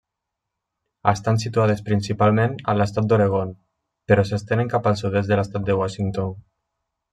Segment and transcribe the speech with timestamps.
[1.11, 3.53] Estan situades principalment a l'estat d'Oregon
[4.13, 6.37] però s'estenen cap al sud-est de l'Estat de Washington.